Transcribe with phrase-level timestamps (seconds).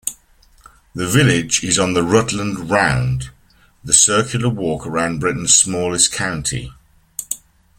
[0.95, 3.29] The village is on the Rutland Round,
[3.83, 6.73] the circular walk around Britain's smallest county.